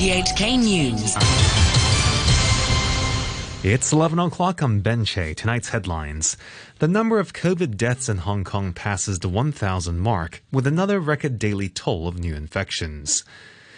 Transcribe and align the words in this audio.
RTHK 0.00 0.58
News. 0.58 1.14
It's 3.62 3.92
11 3.92 4.18
o'clock 4.18 4.62
on 4.62 4.80
Benche. 4.80 5.36
Tonight's 5.36 5.68
headlines. 5.68 6.38
The 6.78 6.88
number 6.88 7.18
of 7.18 7.34
COVID 7.34 7.76
deaths 7.76 8.08
in 8.08 8.16
Hong 8.16 8.42
Kong 8.42 8.72
passes 8.72 9.18
the 9.18 9.28
1,000 9.28 10.00
mark, 10.00 10.42
with 10.50 10.66
another 10.66 11.00
record 11.00 11.38
daily 11.38 11.68
toll 11.68 12.08
of 12.08 12.18
new 12.18 12.34
infections. 12.34 13.24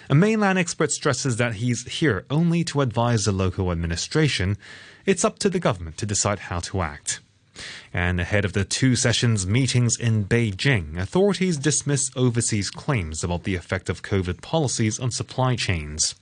A 0.08 0.14
mainland 0.14 0.60
expert 0.60 0.92
stresses 0.92 1.38
that 1.38 1.54
he's 1.54 1.92
here 1.92 2.24
only 2.30 2.62
to 2.64 2.82
advise 2.82 3.24
the 3.24 3.32
local 3.32 3.72
administration. 3.72 4.56
It's 5.04 5.24
up 5.24 5.40
to 5.40 5.50
the 5.50 5.58
government 5.58 5.96
to 5.98 6.06
decide 6.06 6.38
how 6.38 6.60
to 6.60 6.82
act. 6.82 7.18
And 7.92 8.20
ahead 8.20 8.44
of 8.44 8.52
the 8.52 8.64
two 8.64 8.96
sessions 8.96 9.46
meetings 9.46 9.98
in 9.98 10.24
Beijing, 10.24 10.98
authorities 10.98 11.56
dismiss 11.56 12.10
overseas 12.16 12.70
claims 12.70 13.22
about 13.22 13.44
the 13.44 13.54
effect 13.54 13.88
of 13.88 14.02
COVID 14.02 14.40
policies 14.40 14.98
on 14.98 15.10
supply 15.10 15.56
chains. 15.56 16.14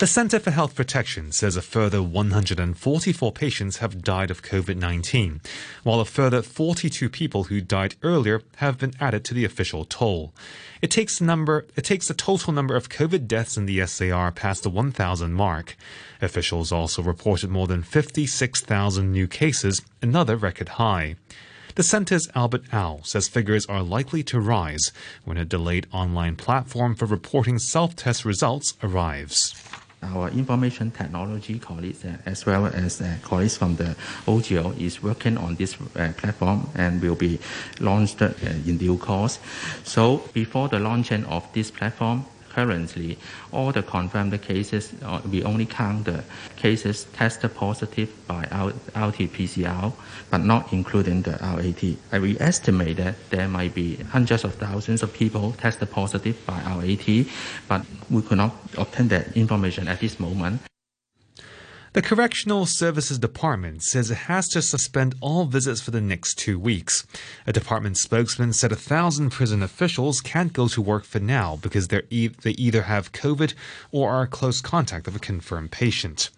The 0.00 0.06
Center 0.06 0.40
for 0.40 0.50
Health 0.50 0.74
Protection 0.74 1.30
says 1.30 1.56
a 1.56 1.60
further 1.60 2.02
144 2.02 3.32
patients 3.32 3.76
have 3.76 4.02
died 4.02 4.30
of 4.30 4.42
COVID 4.42 4.76
19, 4.76 5.42
while 5.82 6.00
a 6.00 6.06
further 6.06 6.40
42 6.40 7.10
people 7.10 7.44
who 7.44 7.60
died 7.60 7.96
earlier 8.02 8.40
have 8.56 8.78
been 8.78 8.94
added 8.98 9.26
to 9.26 9.34
the 9.34 9.44
official 9.44 9.84
toll. 9.84 10.32
It 10.80 10.90
takes, 10.90 11.20
number, 11.20 11.66
it 11.76 11.84
takes 11.84 12.08
the 12.08 12.14
total 12.14 12.54
number 12.54 12.76
of 12.76 12.88
COVID 12.88 13.28
deaths 13.28 13.58
in 13.58 13.66
the 13.66 13.84
SAR 13.84 14.32
past 14.32 14.62
the 14.62 14.70
1,000 14.70 15.34
mark. 15.34 15.76
Officials 16.22 16.72
also 16.72 17.02
reported 17.02 17.50
more 17.50 17.66
than 17.66 17.82
56,000 17.82 19.12
new 19.12 19.26
cases, 19.28 19.82
another 20.00 20.36
record 20.36 20.70
high. 20.80 21.16
The 21.74 21.82
center's 21.82 22.26
Albert 22.34 22.72
Au 22.72 23.00
says 23.04 23.28
figures 23.28 23.66
are 23.66 23.82
likely 23.82 24.22
to 24.22 24.40
rise 24.40 24.92
when 25.26 25.36
a 25.36 25.44
delayed 25.44 25.86
online 25.92 26.36
platform 26.36 26.94
for 26.94 27.04
reporting 27.04 27.58
self 27.58 27.94
test 27.94 28.24
results 28.24 28.78
arrives 28.82 29.54
our 30.02 30.28
information 30.30 30.90
technology 30.90 31.58
colleagues 31.58 32.04
uh, 32.04 32.16
as 32.26 32.46
well 32.46 32.66
as 32.66 33.00
uh, 33.00 33.16
colleagues 33.22 33.56
from 33.56 33.76
the 33.76 33.94
OGO 34.26 34.78
is 34.80 35.02
working 35.02 35.36
on 35.36 35.56
this 35.56 35.76
uh, 35.80 36.12
platform 36.16 36.68
and 36.74 37.02
will 37.02 37.14
be 37.14 37.38
launched 37.80 38.22
uh, 38.22 38.30
in 38.66 38.78
due 38.78 38.96
course. 38.96 39.38
So 39.84 40.22
before 40.32 40.68
the 40.68 40.78
launching 40.78 41.24
of 41.26 41.50
this 41.52 41.70
platform, 41.70 42.24
currently 42.50 43.18
all 43.52 43.72
the 43.72 43.82
confirmed 43.82 44.40
cases, 44.42 44.92
uh, 45.02 45.20
we 45.30 45.42
only 45.44 45.66
count 45.66 46.04
the 46.04 46.24
cases 46.56 47.04
tested 47.12 47.54
positive 47.54 48.10
by 48.26 48.42
RT-PCR, 48.94 49.92
but 50.30 50.38
not 50.38 50.72
including 50.72 51.22
the 51.22 51.32
RAT. 51.40 51.82
And 52.12 52.22
we 52.22 52.38
estimate 52.38 52.98
that 52.98 53.14
there 53.30 53.48
might 53.48 53.74
be 53.74 53.96
hundreds 53.96 54.44
of 54.44 54.54
thousands 54.54 55.02
of 55.02 55.12
people 55.12 55.52
tested 55.52 55.90
positive 55.90 56.36
by 56.46 56.58
RAT, 56.60 57.26
but 57.68 57.86
we 58.10 58.22
could 58.22 58.38
not 58.38 58.52
obtain 58.76 59.08
that 59.08 59.36
information 59.36 59.88
at 59.88 60.00
this 60.00 60.20
moment. 60.20 60.60
The 61.92 62.02
Correctional 62.02 62.66
Services 62.66 63.18
Department 63.18 63.82
says 63.82 64.12
it 64.12 64.28
has 64.28 64.46
to 64.50 64.62
suspend 64.62 65.16
all 65.20 65.46
visits 65.46 65.80
for 65.80 65.90
the 65.90 66.00
next 66.00 66.38
two 66.38 66.56
weeks. 66.56 67.04
A 67.48 67.52
department 67.52 67.98
spokesman 67.98 68.52
said 68.52 68.70
a 68.70 68.76
thousand 68.76 69.30
prison 69.30 69.60
officials 69.60 70.20
can't 70.20 70.52
go 70.52 70.68
to 70.68 70.80
work 70.80 71.02
for 71.02 71.18
now 71.18 71.56
because 71.56 71.88
e- 72.10 72.28
they 72.28 72.52
either 72.52 72.82
have 72.82 73.10
COVID 73.10 73.54
or 73.90 74.08
are 74.08 74.28
close 74.28 74.60
contact 74.60 75.08
of 75.08 75.16
a 75.16 75.18
confirmed 75.18 75.72
patient. 75.72 76.30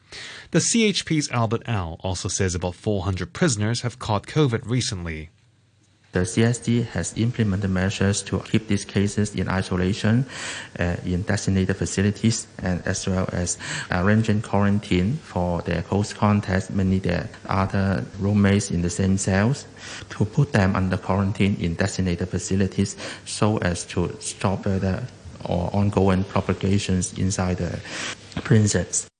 The 0.52 0.60
CHP's 0.60 1.30
Albert 1.30 1.68
Au 1.68 1.98
also 2.00 2.30
says 2.30 2.54
about 2.54 2.74
400 2.74 3.34
prisoners 3.34 3.82
have 3.82 3.98
caught 3.98 4.26
COVID 4.26 4.62
recently. 4.64 5.28
The 6.12 6.20
CSD 6.20 6.88
has 6.88 7.16
implemented 7.16 7.70
measures 7.70 8.20
to 8.24 8.38
keep 8.40 8.68
these 8.68 8.84
cases 8.84 9.34
in 9.34 9.48
isolation 9.48 10.26
uh, 10.78 10.96
in 11.06 11.22
designated 11.22 11.76
facilities 11.76 12.46
and 12.58 12.82
as 12.86 13.08
well 13.08 13.26
as 13.32 13.56
arranging 13.90 14.42
quarantine 14.42 15.16
for 15.16 15.62
their 15.62 15.80
close 15.80 16.12
contacts, 16.12 16.68
mainly 16.68 16.98
their 16.98 17.30
other 17.46 18.04
roommates 18.18 18.70
in 18.70 18.82
the 18.82 18.90
same 18.90 19.16
cells, 19.16 19.64
to 20.10 20.26
put 20.26 20.52
them 20.52 20.76
under 20.76 20.98
quarantine 20.98 21.56
in 21.58 21.74
designated 21.76 22.28
facilities 22.28 22.94
so 23.24 23.56
as 23.58 23.84
to 23.86 24.14
stop 24.20 24.64
further 24.64 25.06
or 25.46 25.74
ongoing 25.74 26.24
propagations 26.24 27.18
inside 27.18 27.56
the 27.56 27.80
prisons. 28.42 29.11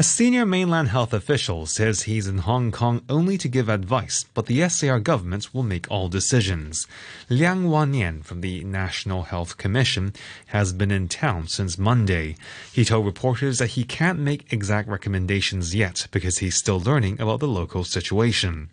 A 0.00 0.02
senior 0.02 0.46
mainland 0.46 0.88
health 0.88 1.12
official 1.12 1.66
says 1.66 2.04
he's 2.04 2.26
in 2.26 2.38
Hong 2.38 2.72
Kong 2.72 3.02
only 3.10 3.36
to 3.36 3.50
give 3.50 3.68
advice, 3.68 4.24
but 4.32 4.46
the 4.46 4.66
SAR 4.66 4.98
government 4.98 5.52
will 5.52 5.62
make 5.62 5.90
all 5.90 6.08
decisions. 6.08 6.86
Liang 7.28 7.64
Wannian 7.64 8.24
from 8.24 8.40
the 8.40 8.64
National 8.64 9.24
Health 9.24 9.58
Commission 9.58 10.14
has 10.46 10.72
been 10.72 10.90
in 10.90 11.06
town 11.06 11.48
since 11.48 11.76
Monday. 11.76 12.36
He 12.72 12.82
told 12.82 13.04
reporters 13.04 13.58
that 13.58 13.72
he 13.76 13.84
can't 13.84 14.18
make 14.18 14.50
exact 14.50 14.88
recommendations 14.88 15.74
yet 15.74 16.06
because 16.12 16.38
he's 16.38 16.56
still 16.56 16.80
learning 16.80 17.20
about 17.20 17.40
the 17.40 17.46
local 17.46 17.84
situation. 17.84 18.70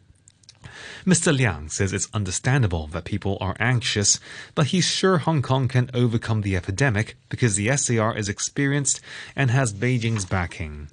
Mr. 1.05 1.35
Liang 1.35 1.67
says 1.67 1.91
it's 1.91 2.07
understandable 2.13 2.87
that 2.87 3.03
people 3.03 3.37
are 3.41 3.57
anxious, 3.59 4.21
but 4.55 4.67
he's 4.67 4.85
sure 4.85 5.17
Hong 5.17 5.41
Kong 5.41 5.67
can 5.67 5.89
overcome 5.93 6.39
the 6.39 6.55
epidemic 6.55 7.17
because 7.27 7.57
the 7.57 7.75
SAR 7.75 8.15
is 8.15 8.29
experienced 8.29 9.01
and 9.35 9.51
has 9.51 9.73
Beijing's 9.73 10.23
backing. 10.23 10.87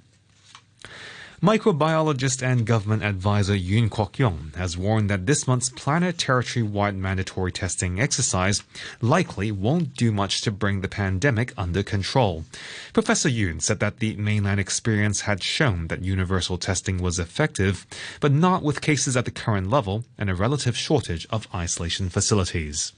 Microbiologist 1.45 2.41
and 2.41 2.65
government 2.65 3.03
advisor 3.03 3.55
Yuen 3.55 3.87
Kwok 3.87 4.17
Yung 4.17 4.51
has 4.55 4.75
warned 4.75 5.11
that 5.11 5.27
this 5.27 5.45
month's 5.45 5.69
planet 5.69 6.17
territory-wide 6.17 6.95
mandatory 6.95 7.51
testing 7.51 7.99
exercise 7.99 8.63
likely 8.99 9.51
won't 9.51 9.93
do 9.93 10.11
much 10.11 10.41
to 10.41 10.49
bring 10.49 10.81
the 10.81 10.87
pandemic 10.87 11.53
under 11.55 11.83
control. 11.83 12.45
Professor 12.93 13.29
Yuen 13.29 13.59
said 13.59 13.79
that 13.79 13.99
the 13.99 14.15
mainland 14.15 14.59
experience 14.59 15.21
had 15.21 15.43
shown 15.43 15.85
that 15.89 16.03
universal 16.03 16.57
testing 16.57 16.97
was 16.97 17.19
effective, 17.19 17.85
but 18.19 18.31
not 18.31 18.63
with 18.63 18.81
cases 18.81 19.15
at 19.15 19.25
the 19.25 19.29
current 19.29 19.69
level 19.69 20.03
and 20.17 20.31
a 20.31 20.33
relative 20.33 20.75
shortage 20.75 21.27
of 21.29 21.47
isolation 21.53 22.09
facilities. 22.09 22.91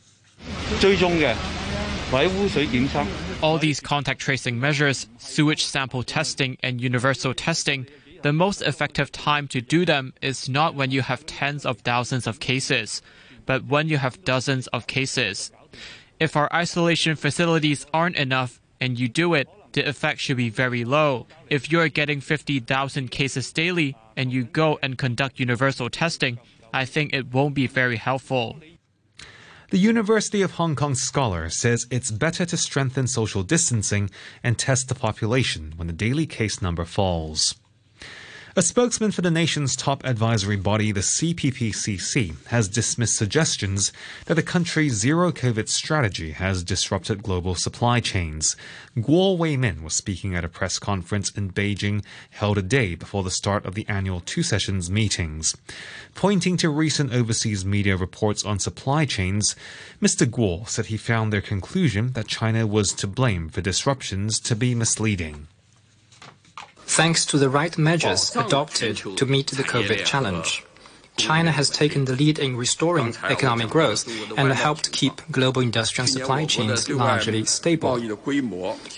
All 3.42 3.58
these 3.58 3.80
contact 3.82 4.22
tracing 4.22 4.58
measures, 4.58 5.08
sewage 5.18 5.66
sample 5.66 6.04
testing, 6.04 6.58
and 6.64 6.80
universal 6.80 7.34
testing 7.34 7.88
the 8.28 8.34
most 8.34 8.62
effective 8.62 9.10
time 9.10 9.48
to 9.48 9.62
do 9.62 9.86
them 9.86 10.14
is 10.22 10.50
not 10.50 10.76
when 10.76 10.92
you 10.92 11.02
have 11.02 11.26
tens 11.26 11.66
of 11.66 11.80
thousands 11.80 12.28
of 12.28 12.42
cases, 12.42 13.02
but 13.46 13.64
when 13.68 13.88
you 13.88 13.98
have 13.98 14.26
dozens 14.26 14.68
of 14.76 14.86
cases. 14.86 15.50
If 16.20 16.36
our 16.36 16.52
isolation 16.54 17.16
facilities 17.16 17.86
aren't 17.94 18.18
enough 18.18 18.60
and 18.82 19.00
you 19.00 19.08
do 19.08 19.34
it, 19.34 19.48
the 19.72 19.88
effect 19.88 20.20
should 20.20 20.36
be 20.36 20.50
very 20.50 20.84
low. 20.84 21.26
If 21.50 21.72
you're 21.72 21.88
getting 21.88 22.20
50,000 22.20 23.10
cases 23.12 23.54
daily 23.54 23.96
and 24.18 24.34
you 24.34 24.44
go 24.44 24.78
and 24.82 24.98
conduct 24.98 25.40
universal 25.40 25.90
testing, 25.90 26.38
I 26.74 26.84
think 26.84 27.14
it 27.14 27.32
won't 27.32 27.56
be 27.56 27.68
very 27.68 27.96
helpful. 27.96 28.58
The 29.70 29.80
University 29.80 30.42
of 30.42 30.52
Hong 30.60 30.76
Kong 30.76 30.96
scholar 30.96 31.48
says 31.50 31.88
it's 31.90 32.12
better 32.12 32.46
to 32.46 32.58
strengthen 32.58 33.08
social 33.08 33.44
distancing 33.44 34.10
and 34.44 34.60
test 34.60 34.90
the 34.90 34.96
population 34.96 35.76
when 35.78 35.88
the 35.88 35.94
daily 35.94 36.26
case 36.26 36.62
number 36.62 36.84
falls. 36.84 37.56
A 38.58 38.64
spokesman 38.64 39.12
for 39.12 39.22
the 39.22 39.30
nation's 39.30 39.76
top 39.76 40.04
advisory 40.04 40.56
body, 40.56 40.92
the 40.92 41.02
CPPCC, 41.02 42.44
has 42.48 42.68
dismissed 42.68 43.16
suggestions 43.16 43.94
that 44.26 44.34
the 44.34 44.42
country's 44.42 44.94
zero 44.94 45.32
COVID 45.32 45.70
strategy 45.70 46.32
has 46.32 46.64
disrupted 46.64 47.22
global 47.22 47.54
supply 47.54 48.00
chains. 48.00 48.56
Guo 48.98 49.38
Weimin 49.38 49.84
was 49.84 49.94
speaking 49.94 50.34
at 50.34 50.44
a 50.44 50.50
press 50.50 50.80
conference 50.80 51.30
in 51.30 51.52
Beijing 51.52 52.04
held 52.32 52.58
a 52.58 52.64
day 52.64 52.96
before 52.96 53.22
the 53.22 53.30
start 53.30 53.64
of 53.64 53.76
the 53.76 53.88
annual 53.88 54.22
two 54.22 54.42
sessions 54.42 54.90
meetings. 54.90 55.56
Pointing 56.16 56.58
to 56.58 56.72
recent 56.72 57.14
overseas 57.14 57.64
media 57.64 57.96
reports 57.96 58.44
on 58.44 58.58
supply 58.58 59.06
chains, 59.06 59.56
Mr. 60.02 60.26
Guo 60.26 60.68
said 60.68 60.88
he 60.88 60.98
found 60.98 61.32
their 61.32 61.42
conclusion 61.42 62.14
that 62.14 62.28
China 62.28 62.66
was 62.66 62.92
to 62.94 63.06
blame 63.06 63.50
for 63.50 63.62
disruptions 63.62 64.40
to 64.40 64.56
be 64.56 64.74
misleading. 64.74 65.48
Thanks 66.88 67.26
to 67.28 67.38
the 67.38 67.50
right 67.50 67.78
measures 67.78 68.36
adopted 68.36 68.98
to 68.98 69.26
meet 69.26 69.48
the 69.48 69.64
COVID 69.64 70.06
challenge, 70.06 70.64
China 71.18 71.52
has 71.52 71.70
taken 71.70 72.06
the 72.06 72.16
lead 72.16 72.40
in 72.40 72.56
restoring 72.56 73.16
economic 73.24 73.70
growth 73.70 74.08
and 74.38 74.52
helped 74.54 74.92
keep 74.92 75.22
global 75.32 75.62
industrial 75.62 76.08
supply 76.08 76.46
chains 76.46 76.90
largely 76.90 77.44
stable. 77.46 78.00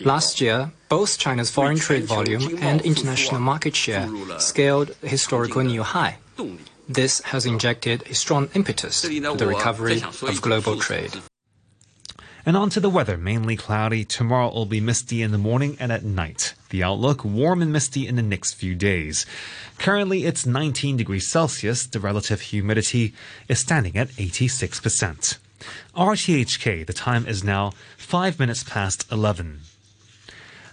Last 0.01 0.41
year, 0.41 0.71
both 0.89 1.17
China's 1.17 1.49
foreign 1.49 1.77
trade 1.77 2.05
volume 2.05 2.57
and 2.61 2.81
international 2.81 3.39
market 3.39 3.75
share 3.75 4.07
scaled 4.37 4.95
historical 5.01 5.63
new 5.63 5.83
high. 5.83 6.17
This 6.87 7.21
has 7.21 7.45
injected 7.45 8.03
a 8.09 8.15
strong 8.15 8.49
impetus 8.53 9.01
to 9.01 9.35
the 9.35 9.47
recovery 9.47 10.01
of 10.21 10.41
global 10.41 10.79
trade. 10.79 11.13
And 12.49 12.57
on 12.57 12.71
to 12.71 12.79
the 12.79 12.89
weather. 12.89 13.15
Mainly 13.15 13.55
cloudy. 13.55 14.03
Tomorrow 14.03 14.51
will 14.51 14.65
be 14.65 14.81
misty 14.81 15.21
in 15.21 15.29
the 15.29 15.37
morning 15.37 15.77
and 15.79 15.91
at 15.91 16.03
night. 16.03 16.55
The 16.71 16.81
outlook 16.81 17.23
warm 17.23 17.61
and 17.61 17.71
misty 17.71 18.07
in 18.07 18.15
the 18.15 18.23
next 18.23 18.53
few 18.55 18.73
days. 18.73 19.27
Currently 19.77 20.25
it's 20.25 20.47
19 20.47 20.97
degrees 20.97 21.27
Celsius. 21.27 21.85
The 21.85 21.99
relative 21.99 22.41
humidity 22.41 23.13
is 23.47 23.59
standing 23.59 23.95
at 23.95 24.07
86%. 24.13 25.37
RTHK, 25.95 26.87
the 26.87 26.91
time 26.91 27.27
is 27.27 27.43
now 27.43 27.73
5 27.97 28.39
minutes 28.39 28.63
past 28.63 29.05
11. 29.11 29.59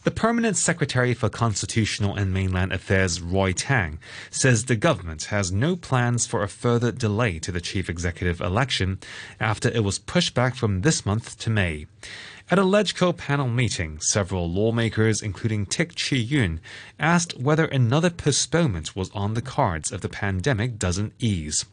The 0.06 0.12
Permanent 0.12 0.56
Secretary 0.56 1.14
for 1.14 1.28
Constitutional 1.28 2.14
and 2.14 2.32
Mainland 2.32 2.72
Affairs, 2.72 3.20
Roy 3.20 3.52
Tang, 3.52 3.98
says 4.30 4.66
the 4.66 4.76
government 4.76 5.24
has 5.24 5.50
no 5.50 5.74
plans 5.74 6.28
for 6.28 6.44
a 6.44 6.48
further 6.48 6.92
delay 6.92 7.40
to 7.40 7.50
the 7.50 7.60
chief 7.60 7.90
executive 7.90 8.40
election 8.40 9.00
after 9.40 9.68
it 9.68 9.82
was 9.82 9.98
pushed 9.98 10.32
back 10.32 10.54
from 10.54 10.82
this 10.82 11.04
month 11.04 11.36
to 11.40 11.50
May. 11.50 11.86
At 12.48 12.60
a 12.60 12.62
LegCo 12.62 13.16
panel 13.16 13.48
meeting, 13.48 13.98
several 13.98 14.48
lawmakers, 14.48 15.20
including 15.20 15.66
Tik 15.66 15.96
Chi 15.96 16.14
Yun, 16.14 16.60
asked 17.00 17.36
whether 17.40 17.64
another 17.64 18.08
postponement 18.08 18.94
was 18.94 19.10
on 19.10 19.34
the 19.34 19.42
cards 19.42 19.90
if 19.90 20.02
the 20.02 20.08
pandemic 20.08 20.78
doesn't 20.78 21.14
ease. 21.18 21.64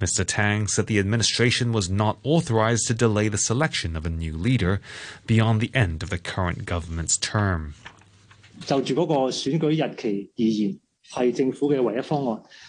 Mr. 0.00 0.24
Tang 0.26 0.66
said 0.66 0.86
the 0.86 0.98
administration 0.98 1.72
was 1.72 1.90
not 1.90 2.18
authorized 2.22 2.86
to 2.86 2.94
delay 2.94 3.28
the 3.28 3.36
selection 3.36 3.94
of 3.96 4.06
a 4.06 4.10
new 4.10 4.34
leader 4.34 4.80
beyond 5.26 5.60
the 5.60 5.70
end 5.74 6.02
of 6.02 6.08
the 6.08 6.18
current 6.18 6.64
government's 6.64 7.18
term. 7.18 7.74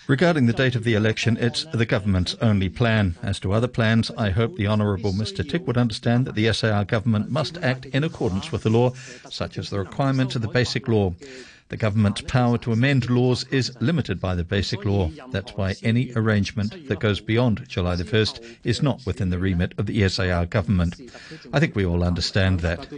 Regarding 0.07 0.47
the 0.47 0.53
date 0.53 0.75
of 0.75 0.83
the 0.83 0.93
election, 0.95 1.37
it's 1.37 1.65
the 1.65 1.85
government's 1.85 2.35
only 2.41 2.69
plan. 2.69 3.15
As 3.21 3.39
to 3.41 3.53
other 3.53 3.67
plans, 3.67 4.11
I 4.17 4.31
hope 4.31 4.55
the 4.55 4.67
Honourable 4.67 5.13
Mr. 5.13 5.47
Tik 5.47 5.67
would 5.67 5.77
understand 5.77 6.25
that 6.25 6.35
the 6.35 6.51
SAR 6.51 6.83
government 6.83 7.29
must 7.29 7.57
act 7.59 7.85
in 7.85 8.03
accordance 8.03 8.51
with 8.51 8.63
the 8.63 8.69
law, 8.69 8.91
such 9.29 9.57
as 9.57 9.69
the 9.69 9.79
requirements 9.79 10.35
of 10.35 10.41
the 10.41 10.47
Basic 10.47 10.87
Law. 10.87 11.13
The 11.71 11.77
government's 11.77 12.19
power 12.19 12.57
to 12.57 12.73
amend 12.73 13.09
laws 13.09 13.45
is 13.45 13.71
limited 13.79 14.19
by 14.19 14.35
the 14.35 14.43
Basic 14.43 14.83
Law. 14.83 15.09
That's 15.29 15.53
why 15.53 15.75
any 15.81 16.11
arrangement 16.17 16.89
that 16.89 16.99
goes 16.99 17.21
beyond 17.21 17.63
July 17.69 17.95
the 17.95 18.03
1st 18.03 18.57
is 18.65 18.83
not 18.83 19.05
within 19.05 19.29
the 19.29 19.39
remit 19.39 19.73
of 19.77 19.85
the 19.85 20.09
SAR 20.09 20.45
government. 20.47 20.99
I 21.53 21.61
think 21.61 21.73
we 21.73 21.85
all 21.85 22.03
understand 22.03 22.59
that. 22.59 22.89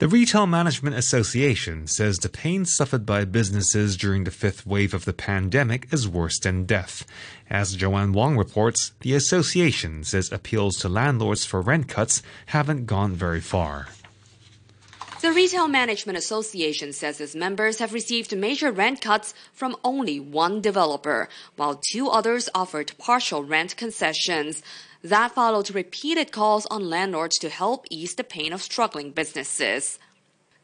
The 0.00 0.08
Retail 0.08 0.48
Management 0.48 0.96
Association 0.96 1.86
says 1.86 2.18
the 2.18 2.28
pain 2.28 2.64
suffered 2.64 3.06
by 3.06 3.26
businesses 3.26 3.96
during 3.96 4.24
the 4.24 4.32
fifth 4.32 4.66
wave 4.66 4.92
of 4.92 5.04
the 5.04 5.12
pandemic 5.12 5.86
is 5.92 6.08
worse 6.08 6.40
than 6.40 6.64
death. 6.64 7.06
As 7.48 7.76
Joanne 7.76 8.12
Wong 8.12 8.36
reports, 8.36 8.90
the 9.02 9.14
association 9.14 10.02
says 10.02 10.32
appeals 10.32 10.78
to 10.78 10.88
landlords 10.88 11.46
for 11.46 11.60
rent 11.60 11.86
cuts 11.86 12.24
haven't 12.46 12.86
gone 12.86 13.12
very 13.12 13.40
far. 13.40 13.86
The 15.22 15.30
Retail 15.30 15.68
Management 15.68 16.18
Association 16.18 16.92
says 16.92 17.20
its 17.20 17.36
members 17.36 17.78
have 17.78 17.92
received 17.92 18.36
major 18.36 18.72
rent 18.72 19.00
cuts 19.00 19.34
from 19.52 19.76
only 19.84 20.18
one 20.18 20.60
developer, 20.60 21.28
while 21.54 21.80
two 21.92 22.08
others 22.08 22.48
offered 22.56 22.90
partial 22.98 23.44
rent 23.44 23.76
concessions. 23.76 24.64
That 25.00 25.30
followed 25.30 25.72
repeated 25.72 26.32
calls 26.32 26.66
on 26.72 26.90
landlords 26.90 27.38
to 27.38 27.50
help 27.50 27.86
ease 27.88 28.16
the 28.16 28.24
pain 28.24 28.52
of 28.52 28.62
struggling 28.62 29.12
businesses. 29.12 30.00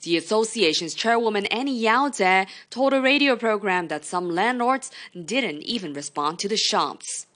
The 0.03 0.17
association's 0.17 0.95
chairwoman 0.95 1.47
Annie 1.47 1.79
Yau 1.79 2.09
Tse 2.09 2.49
told 2.69 2.93
a 2.93 3.01
radio 3.01 3.37
program 3.37 3.87
that 3.87 4.05
some 4.05 4.29
landlords 4.29 4.91
didn't 5.15 5.63
even 5.63 5.93
respond 5.93 6.41
to 6.41 6.49
the 6.49 6.57
shops. 6.57 7.28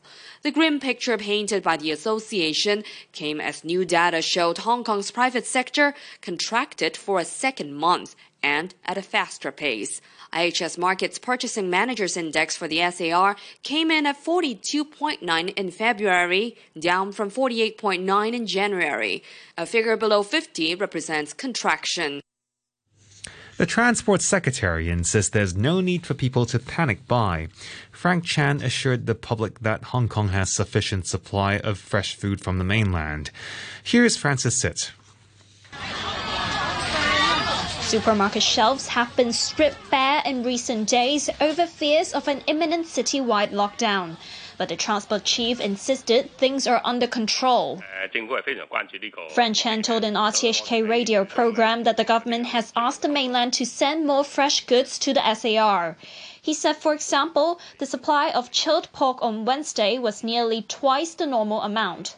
The 0.42 0.50
grim 0.50 0.80
picture 0.80 1.16
painted 1.16 1.62
by 1.62 1.76
the 1.76 1.92
association 1.92 2.82
came 3.12 3.40
as 3.40 3.62
new 3.62 3.84
data 3.84 4.20
showed 4.20 4.58
Hong 4.58 4.82
Kong's 4.82 5.12
private 5.12 5.46
sector 5.46 5.94
contracted 6.20 6.96
for 6.96 7.20
a 7.20 7.24
second 7.24 7.74
month 7.74 8.16
and 8.42 8.74
at 8.84 8.98
a 8.98 9.02
faster 9.02 9.52
pace. 9.52 10.00
IHS 10.32 10.76
Markit's 10.78 11.20
Purchasing 11.20 11.70
Managers 11.70 12.16
Index 12.16 12.56
for 12.56 12.66
the 12.66 12.80
SAR 12.90 13.36
came 13.62 13.92
in 13.92 14.04
at 14.04 14.20
42.9 14.20 15.54
in 15.54 15.70
February, 15.70 16.56
down 16.76 17.12
from 17.12 17.30
48.9 17.30 18.34
in 18.34 18.46
January. 18.48 19.22
A 19.56 19.64
figure 19.64 19.96
below 19.96 20.24
50 20.24 20.74
represents 20.74 21.32
contraction. 21.32 22.20
The 23.62 23.66
Transport 23.66 24.22
Secretary 24.22 24.88
insists 24.88 25.30
there's 25.30 25.54
no 25.54 25.80
need 25.80 26.04
for 26.04 26.14
people 26.14 26.46
to 26.46 26.58
panic 26.58 27.06
buy. 27.06 27.46
Frank 27.92 28.24
Chan 28.24 28.60
assured 28.60 29.06
the 29.06 29.14
public 29.14 29.60
that 29.60 29.84
Hong 29.84 30.08
Kong 30.08 30.30
has 30.30 30.50
sufficient 30.50 31.06
supply 31.06 31.58
of 31.58 31.78
fresh 31.78 32.16
food 32.16 32.40
from 32.40 32.58
the 32.58 32.64
mainland. 32.64 33.30
Here's 33.84 34.16
Francis 34.16 34.56
Sitt. 34.56 34.90
Supermarket 37.82 38.42
shelves 38.42 38.88
have 38.88 39.14
been 39.14 39.32
stripped 39.32 39.78
bare 39.92 40.22
in 40.26 40.42
recent 40.42 40.88
days 40.88 41.30
over 41.40 41.64
fears 41.64 42.12
of 42.14 42.26
an 42.26 42.42
imminent 42.48 42.86
citywide 42.86 43.52
lockdown. 43.52 44.16
But 44.62 44.68
the 44.68 44.76
transport 44.76 45.24
chief 45.24 45.58
insisted 45.58 46.38
things 46.38 46.68
are 46.68 46.80
under 46.84 47.08
control. 47.08 47.82
Frank 49.34 49.56
Chan 49.56 49.82
told 49.82 50.04
an 50.04 50.14
RTHK 50.14 50.88
radio 50.88 51.24
program 51.24 51.82
that 51.82 51.96
the 51.96 52.04
government 52.04 52.46
has 52.46 52.72
asked 52.76 53.02
the 53.02 53.08
mainland 53.08 53.54
to 53.54 53.66
send 53.66 54.06
more 54.06 54.22
fresh 54.22 54.64
goods 54.66 55.00
to 55.00 55.12
the 55.12 55.34
SAR. 55.34 55.96
He 56.40 56.54
said, 56.54 56.76
for 56.76 56.94
example, 56.94 57.58
the 57.78 57.86
supply 57.86 58.30
of 58.30 58.52
chilled 58.52 58.92
pork 58.92 59.20
on 59.20 59.44
Wednesday 59.44 59.98
was 59.98 60.22
nearly 60.22 60.62
twice 60.62 61.14
the 61.14 61.26
normal 61.26 61.62
amount. 61.62 62.14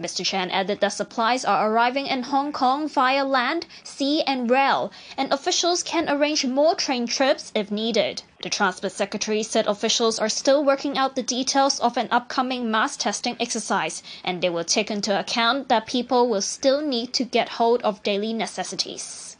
Mr. 0.00 0.24
Chan 0.24 0.50
added 0.50 0.80
that 0.80 0.88
supplies 0.88 1.44
are 1.44 1.70
arriving 1.70 2.06
in 2.06 2.22
Hong 2.22 2.50
Kong 2.50 2.88
via 2.88 3.24
land, 3.26 3.66
sea, 3.84 4.22
and 4.22 4.50
rail, 4.50 4.90
and 5.18 5.30
officials 5.30 5.82
can 5.82 6.08
arrange 6.08 6.46
more 6.46 6.74
train 6.74 7.06
trips 7.06 7.52
if 7.54 7.70
needed. 7.70 8.22
The 8.42 8.48
Transport 8.48 8.92
Secretary 8.92 9.42
said 9.42 9.66
officials 9.66 10.18
are 10.18 10.30
still 10.30 10.64
working 10.64 10.96
out 10.96 11.14
the 11.14 11.22
details 11.22 11.78
of 11.78 11.96
an 11.98 12.08
upcoming 12.10 12.70
mass 12.70 12.96
testing 12.96 13.36
exercise, 13.38 14.02
and 14.24 14.40
they 14.40 14.48
will 14.48 14.64
take 14.64 14.90
into 14.90 15.16
account 15.18 15.68
that 15.68 15.86
people 15.86 16.26
will 16.26 16.40
still 16.40 16.80
need 16.80 17.12
to 17.12 17.24
get 17.24 17.50
hold 17.50 17.82
of 17.82 18.02
daily 18.02 18.32
necessities. 18.32 19.31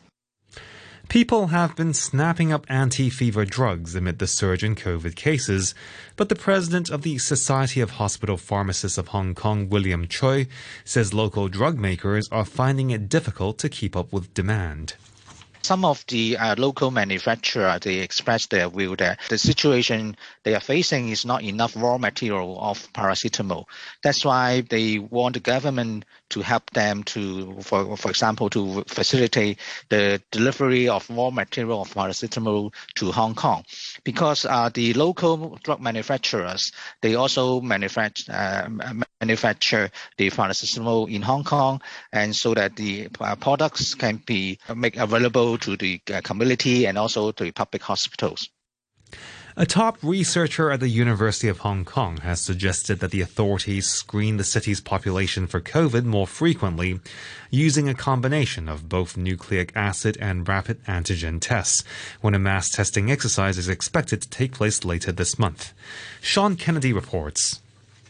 People 1.12 1.48
have 1.48 1.76
been 1.76 1.92
snapping 1.92 2.54
up 2.54 2.64
anti 2.70 3.10
fever 3.10 3.44
drugs 3.44 3.94
amid 3.94 4.18
the 4.18 4.26
surge 4.26 4.64
in 4.64 4.74
COVID 4.74 5.14
cases, 5.14 5.74
but 6.16 6.30
the 6.30 6.34
president 6.34 6.88
of 6.88 7.02
the 7.02 7.18
Society 7.18 7.82
of 7.82 7.90
Hospital 7.90 8.38
Pharmacists 8.38 8.96
of 8.96 9.08
Hong 9.08 9.34
Kong, 9.34 9.68
William 9.68 10.08
Choi, 10.08 10.46
says 10.86 11.12
local 11.12 11.48
drug 11.48 11.78
makers 11.78 12.30
are 12.32 12.46
finding 12.46 12.92
it 12.92 13.10
difficult 13.10 13.58
to 13.58 13.68
keep 13.68 13.94
up 13.94 14.10
with 14.10 14.32
demand. 14.32 14.94
Some 15.60 15.84
of 15.84 16.02
the 16.08 16.38
uh, 16.38 16.54
local 16.56 16.90
manufacturer 16.90 17.78
they 17.78 17.98
express 17.98 18.46
their 18.46 18.70
view 18.70 18.96
that 18.96 19.20
the 19.28 19.36
situation 19.36 20.16
they 20.44 20.54
are 20.54 20.60
facing 20.60 21.10
is 21.10 21.26
not 21.26 21.42
enough 21.42 21.76
raw 21.76 21.98
material 21.98 22.58
of 22.58 22.90
paracetamol. 22.94 23.66
That's 24.02 24.24
why 24.24 24.62
they 24.62 24.98
want 24.98 25.34
the 25.34 25.40
government 25.40 26.06
to 26.32 26.40
help 26.40 26.70
them 26.70 27.02
to, 27.04 27.60
for 27.60 27.96
for 27.96 28.10
example, 28.10 28.50
to 28.50 28.84
facilitate 28.86 29.58
the 29.88 30.20
delivery 30.30 30.88
of 30.88 31.08
raw 31.10 31.30
material 31.30 31.82
of 31.82 31.94
paracetamol 31.94 32.72
to 32.94 33.12
Hong 33.12 33.34
Kong, 33.34 33.64
because 34.04 34.44
uh, 34.44 34.70
the 34.72 34.94
local 34.94 35.58
drug 35.62 35.80
manufacturers 35.80 36.72
they 37.00 37.14
also 37.14 37.60
manufacture 37.60 38.32
uh, 38.32 38.68
manufacture 39.20 39.90
the 40.16 40.30
paracetamol 40.30 41.10
in 41.10 41.22
Hong 41.22 41.44
Kong, 41.44 41.80
and 42.12 42.34
so 42.34 42.54
that 42.54 42.76
the 42.76 43.08
uh, 43.20 43.36
products 43.36 43.94
can 43.94 44.22
be 44.26 44.58
made 44.74 44.96
available 44.96 45.58
to 45.58 45.76
the 45.76 46.00
uh, 46.12 46.20
community 46.22 46.86
and 46.86 46.98
also 46.98 47.32
to 47.32 47.52
public 47.52 47.82
hospitals. 47.82 48.48
A 49.54 49.66
top 49.66 49.98
researcher 50.02 50.70
at 50.70 50.80
the 50.80 50.88
University 50.88 51.46
of 51.46 51.58
Hong 51.58 51.84
Kong 51.84 52.16
has 52.18 52.40
suggested 52.40 53.00
that 53.00 53.10
the 53.10 53.20
authorities 53.20 53.86
screen 53.86 54.38
the 54.38 54.44
city's 54.44 54.80
population 54.80 55.46
for 55.46 55.60
COVID 55.60 56.04
more 56.04 56.26
frequently, 56.26 57.00
using 57.50 57.86
a 57.86 57.94
combination 57.94 58.66
of 58.66 58.88
both 58.88 59.18
nucleic 59.18 59.70
acid 59.76 60.16
and 60.20 60.48
rapid 60.48 60.82
antigen 60.84 61.38
tests, 61.38 61.84
when 62.22 62.34
a 62.34 62.38
mass 62.38 62.70
testing 62.70 63.10
exercise 63.10 63.58
is 63.58 63.68
expected 63.68 64.22
to 64.22 64.30
take 64.30 64.52
place 64.52 64.84
later 64.84 65.12
this 65.12 65.38
month. 65.38 65.74
Sean 66.22 66.56
Kennedy 66.56 66.94
reports. 66.94 67.61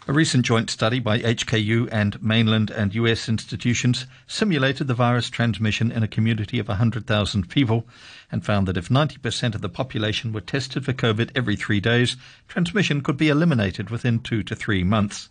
A 0.09 0.13
recent 0.13 0.45
joint 0.45 0.69
study 0.69 0.99
by 0.99 1.21
HKU 1.21 1.89
and 1.93 2.21
mainland 2.21 2.73
and 2.73 2.93
US 2.93 3.29
institutions 3.29 4.05
simulated 4.27 4.89
the 4.89 4.95
virus 4.95 5.31
transmission 5.31 5.93
in 5.93 6.03
a 6.03 6.09
community 6.09 6.59
of 6.59 6.67
100,000 6.67 7.49
people 7.49 7.87
and 8.33 8.45
found 8.45 8.67
that 8.67 8.77
if 8.77 8.89
90% 8.89 9.55
of 9.55 9.61
the 9.61 9.69
population 9.69 10.33
were 10.33 10.41
tested 10.41 10.85
for 10.85 10.93
COVID 10.93 11.31
every 11.37 11.55
three 11.55 11.79
days, 11.79 12.17
transmission 12.49 13.01
could 13.01 13.17
be 13.17 13.29
eliminated 13.29 13.91
within 13.91 14.19
two 14.19 14.43
to 14.43 14.57
three 14.57 14.83
months 14.83 15.29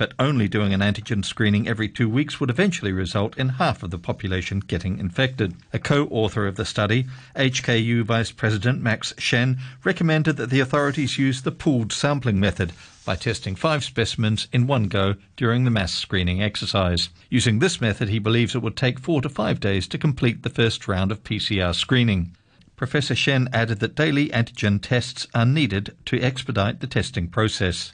but 0.00 0.14
only 0.18 0.48
doing 0.48 0.72
an 0.72 0.80
antigen 0.80 1.22
screening 1.22 1.68
every 1.68 1.86
two 1.86 2.08
weeks 2.08 2.40
would 2.40 2.48
eventually 2.48 2.90
result 2.90 3.36
in 3.36 3.50
half 3.50 3.82
of 3.82 3.90
the 3.90 3.98
population 3.98 4.58
getting 4.58 4.98
infected. 4.98 5.54
A 5.74 5.78
co 5.78 6.06
author 6.06 6.46
of 6.46 6.56
the 6.56 6.64
study, 6.64 7.06
HKU 7.36 8.02
Vice 8.04 8.32
President 8.32 8.80
Max 8.80 9.12
Shen, 9.18 9.58
recommended 9.84 10.38
that 10.38 10.48
the 10.48 10.60
authorities 10.60 11.18
use 11.18 11.42
the 11.42 11.52
pooled 11.52 11.92
sampling 11.92 12.40
method 12.40 12.72
by 13.04 13.16
testing 13.16 13.54
five 13.54 13.82
specimens 13.82 14.48
in 14.52 14.66
one 14.66 14.84
go 14.84 15.14
during 15.36 15.64
the 15.64 15.70
mass 15.70 15.92
screening 15.92 16.42
exercise. 16.42 17.08
Using 17.28 17.58
this 17.58 17.80
method, 17.80 18.08
he 18.08 18.18
believes 18.18 18.54
it 18.54 18.62
would 18.62 18.76
take 18.76 18.98
four 18.98 19.20
to 19.22 19.28
five 19.28 19.60
days 19.60 19.88
to 19.88 19.98
complete 19.98 20.42
the 20.42 20.50
first 20.50 20.86
round 20.86 21.10
of 21.10 21.24
PCR 21.24 21.74
screening. 21.74 22.36
Professor 22.76 23.14
Shen 23.14 23.48
added 23.52 23.80
that 23.80 23.94
daily 23.94 24.28
antigen 24.30 24.80
tests 24.80 25.26
are 25.34 25.44
needed 25.44 25.96
to 26.06 26.20
expedite 26.20 26.80
the 26.80 26.86
testing 26.86 27.28
process. 27.28 27.92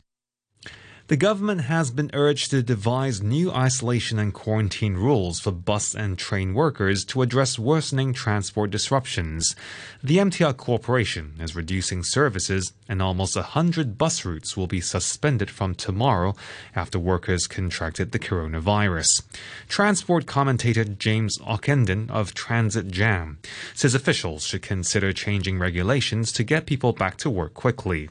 The 1.09 1.17
government 1.17 1.61
has 1.61 1.93
been 1.93 2.11
urged 2.15 2.51
to 2.51 2.65
devise 2.65 3.23
new 3.23 3.53
isolation 3.53 4.19
and 4.19 4.35
quarantine 4.35 4.95
rules 4.95 5.39
for 5.39 5.53
bus 5.53 5.95
and 5.95 6.19
train 6.19 6.53
workers 6.53 7.05
to 7.05 7.23
address 7.23 7.61
worsening 7.61 8.13
transport 8.13 8.73
disruptions. 8.73 9.55
The 10.03 10.17
MTR 10.17 10.57
Corporation 10.57 11.35
is 11.39 11.55
reducing 11.55 12.03
services, 12.03 12.73
and 12.89 13.01
almost 13.01 13.37
100 13.37 13.97
bus 13.97 14.25
routes 14.25 14.57
will 14.57 14.67
be 14.67 14.81
suspended 14.81 15.49
from 15.49 15.77
tomorrow 15.77 16.35
after 16.75 16.99
workers 16.99 17.47
contracted 17.47 18.11
the 18.11 18.19
coronavirus. 18.19 19.23
Transport 19.69 20.27
commentator 20.27 20.83
James 20.83 21.39
Ockenden 21.39 22.11
of 22.11 22.35
Transit 22.35 22.89
Jam 22.89 23.39
says 23.75 23.95
officials 23.95 24.45
should 24.45 24.63
consider 24.63 25.13
changing 25.13 25.61
regulations 25.61 26.33
to 26.33 26.43
get 26.43 26.67
people 26.67 26.93
back 26.93 27.17
to 27.19 27.31
work 27.31 27.55
quickly. 27.55 28.09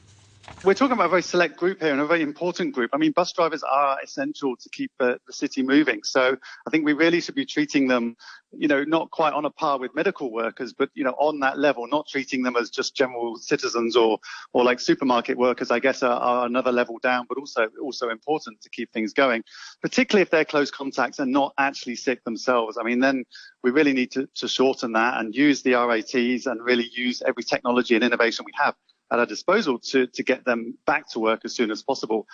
We're 0.66 0.74
talking 0.74 0.94
about 0.94 1.06
a 1.06 1.10
very 1.10 1.22
select 1.22 1.56
group 1.56 1.80
here 1.80 1.92
and 1.92 2.00
a 2.00 2.06
very 2.06 2.22
important 2.22 2.74
group. 2.74 2.90
I 2.92 2.96
mean, 2.96 3.12
bus 3.12 3.32
drivers 3.32 3.62
are 3.62 3.98
essential 4.02 4.56
to 4.56 4.68
keep 4.70 4.90
the, 4.98 5.20
the 5.26 5.32
city 5.32 5.62
moving. 5.62 6.02
So 6.02 6.36
I 6.66 6.70
think 6.70 6.84
we 6.84 6.92
really 6.92 7.20
should 7.20 7.36
be 7.36 7.46
treating 7.46 7.86
them, 7.86 8.16
you 8.50 8.66
know, 8.66 8.82
not 8.82 9.12
quite 9.12 9.32
on 9.32 9.44
a 9.44 9.50
par 9.50 9.78
with 9.78 9.94
medical 9.94 10.32
workers, 10.32 10.72
but, 10.72 10.90
you 10.94 11.04
know, 11.04 11.14
on 11.18 11.38
that 11.38 11.56
level, 11.56 11.86
not 11.86 12.08
treating 12.08 12.42
them 12.42 12.56
as 12.56 12.70
just 12.70 12.96
general 12.96 13.36
citizens 13.36 13.94
or, 13.94 14.18
or 14.52 14.64
like 14.64 14.80
supermarket 14.80 15.38
workers, 15.38 15.70
I 15.70 15.78
guess, 15.78 16.02
are, 16.02 16.18
are 16.18 16.46
another 16.46 16.72
level 16.72 16.98
down, 17.00 17.26
but 17.28 17.38
also, 17.38 17.68
also 17.80 18.08
important 18.08 18.60
to 18.62 18.70
keep 18.70 18.92
things 18.92 19.12
going, 19.12 19.44
particularly 19.82 20.22
if 20.22 20.30
they're 20.30 20.44
close 20.44 20.72
contacts 20.72 21.20
and 21.20 21.30
not 21.30 21.54
actually 21.58 21.94
sick 21.94 22.24
themselves. 22.24 22.76
I 22.76 22.82
mean, 22.82 22.98
then 22.98 23.24
we 23.62 23.70
really 23.70 23.92
need 23.92 24.10
to, 24.12 24.28
to 24.34 24.48
shorten 24.48 24.94
that 24.94 25.20
and 25.20 25.32
use 25.32 25.62
the 25.62 25.74
RATs 25.74 26.46
and 26.46 26.60
really 26.60 26.90
use 26.92 27.22
every 27.24 27.44
technology 27.44 27.94
and 27.94 28.02
innovation 28.02 28.44
we 28.44 28.52
have 28.56 28.74
at 29.10 29.18
our 29.18 29.26
disposal 29.26 29.78
to, 29.78 30.06
to 30.06 30.22
get 30.22 30.44
them 30.44 30.76
back 30.86 31.08
to 31.10 31.18
work 31.18 31.42
as 31.44 31.54
soon 31.54 31.70
as 31.70 31.82
possible. 31.82 32.26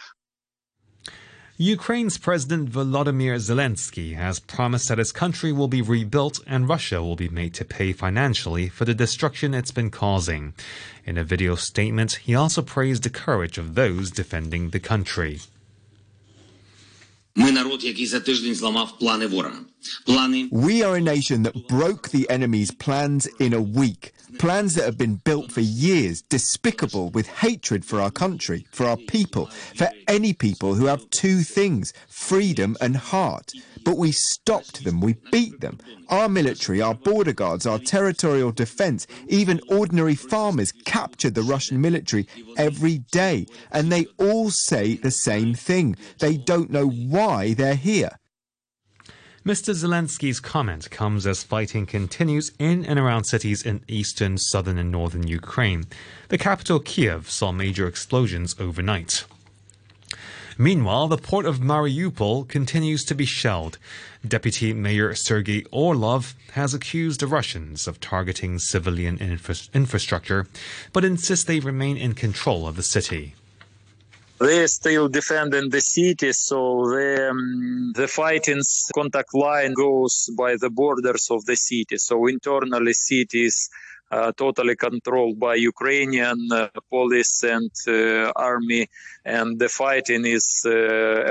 Ukraine's 1.59 2.17
President 2.17 2.71
Volodymyr 2.71 3.37
Zelensky 3.37 4.17
has 4.17 4.41
promised 4.41 4.89
that 4.89 4.99
his 4.99 5.13
country 5.13 5.53
will 5.53 5.69
be 5.69 5.83
rebuilt 5.83 6.41
and 6.47 6.69
Russia 6.69 7.03
will 7.03 7.15
be 7.15 7.29
made 7.29 7.53
to 7.55 7.65
pay 7.65 7.93
financially 7.93 8.69
for 8.69 8.87
the 8.87 8.95
destruction 8.95 9.53
it's 9.53 9.71
been 9.71 9.91
causing. 9.91 10.55
In 11.05 11.19
a 11.19 11.25
video 11.25 11.55
statement, 11.55 12.15
he 12.15 12.35
also 12.35 12.63
praised 12.63 13.03
the 13.03 13.11
courage 13.11 13.59
of 13.59 13.75
those 13.75 14.11
defending 14.11 14.71
the 14.71 14.81
country. 14.81 15.41
We 20.51 20.83
are 20.83 20.97
a 20.97 21.01
nation 21.01 21.43
that 21.45 21.69
broke 21.69 22.09
the 22.11 22.29
enemy's 22.29 22.71
plans 22.71 23.27
in 23.39 23.53
a 23.53 23.63
week. 23.63 24.13
Plans 24.39 24.75
that 24.75 24.85
have 24.85 24.99
been 24.99 25.17
built 25.17 25.53
for 25.53 25.61
years, 25.61 26.23
despicable 26.23 27.11
with 27.11 27.27
hatred 27.27 27.85
for 27.85 28.01
our 28.01 28.11
country, 28.11 28.67
for 28.73 28.87
our 28.87 28.97
people, 28.97 29.47
for 29.47 29.89
any 30.09 30.33
people 30.33 30.75
who 30.75 30.87
have 30.87 31.09
two 31.11 31.43
things 31.43 31.93
freedom 32.09 32.77
and 32.81 32.97
heart. 32.97 33.53
But 33.85 33.99
we 33.99 34.13
stopped 34.13 34.85
them, 34.85 35.01
we 35.01 35.17
beat 35.31 35.61
them. 35.61 35.79
Our 36.09 36.29
military, 36.29 36.81
our 36.81 36.95
border 36.95 37.33
guards, 37.33 37.67
our 37.67 37.79
territorial 37.79 38.53
defense, 38.53 39.07
even 39.29 39.61
ordinary 39.69 40.15
farmers 40.15 40.73
captured 40.85 41.35
the 41.35 41.43
Russian 41.43 41.81
military 41.81 42.27
every 42.57 42.99
day. 42.99 43.47
And 43.71 43.91
they 43.91 44.07
all 44.19 44.51
say 44.51 44.97
the 44.97 45.11
same 45.11 45.55
thing. 45.55 45.97
They 46.19 46.37
don't 46.37 46.71
know 46.71 46.89
why 46.89 47.55
they're 47.55 47.75
here. 47.75 48.19
Mr. 49.45 49.75
Zelensky's 49.75 50.39
comment 50.39 50.89
comes 50.93 51.27
as 51.27 51.43
fighting 51.43 51.85
continues 51.85 52.53
in 52.61 52.85
and 52.85 52.97
around 52.97 53.25
cities 53.25 53.65
in 53.65 53.81
eastern, 53.89 54.39
southern, 54.39 54.79
and 54.79 54.93
northern 54.93 55.27
Ukraine. 55.27 55.85
The 56.29 56.39
capital, 56.39 56.79
Kiev, 56.79 57.29
saw 57.29 57.51
major 57.51 57.89
explosions 57.89 58.55
overnight. 58.61 59.25
Meanwhile, 60.57 61.09
the 61.09 61.17
port 61.17 61.45
of 61.45 61.59
Mariupol 61.59 62.47
continues 62.47 63.05
to 63.05 63.17
be 63.17 63.25
shelled. 63.25 63.79
Deputy 64.25 64.73
Mayor 64.73 65.13
Sergei 65.17 65.65
Orlov 65.73 66.37
has 66.53 66.73
accused 66.73 67.19
the 67.19 67.27
Russians 67.27 67.89
of 67.89 67.99
targeting 67.99 68.61
civilian 68.61 69.19
infra- 69.19 69.57
infrastructure, 69.75 70.47
but 70.93 71.05
insists 71.05 71.45
they 71.45 71.59
remain 71.59 71.97
in 71.97 72.15
control 72.15 72.69
of 72.69 72.77
the 72.77 72.83
city 72.85 73.35
they're 74.43 74.67
still 74.69 75.09
defending 75.09 75.71
the 75.71 75.81
city, 75.81 76.33
so 76.33 76.85
the 76.85 77.31
um, 77.31 77.93
the 77.95 78.09
fighting's 78.09 78.91
contact 78.95 79.35
line 79.35 79.75
goes 79.75 80.29
by 80.37 80.57
the 80.57 80.71
borders 80.71 81.31
of 81.31 81.45
the 81.45 81.57
city. 81.57 81.97
So 81.99 82.27
internally, 82.27 82.93
cities 82.93 83.71
uh, 84.13 84.31
totally 84.37 84.77
controlled 84.77 85.41
by 85.41 85.55
Ukrainian 85.55 86.39
uh, 86.53 86.69
police 86.91 87.43
and 87.43 87.71
uh, 87.89 88.31
army, 88.37 88.87
and 89.25 89.59
the 89.59 89.69
fighting 89.69 90.25
is 90.27 90.63
uh, 90.67 90.71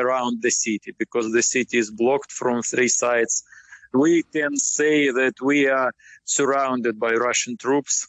around 0.04 0.42
the 0.42 0.52
city 0.52 0.92
because 0.98 1.32
the 1.32 1.44
city 1.44 1.78
is 1.78 1.92
blocked 1.92 2.32
from 2.32 2.62
three 2.62 2.88
sides. 2.88 3.44
We 3.94 4.24
can 4.24 4.56
say 4.58 5.12
that 5.12 5.36
we 5.42 5.68
are 5.68 5.92
surrounded 6.26 7.00
by 7.00 7.12
Russian 7.14 7.58
troops. 7.58 8.08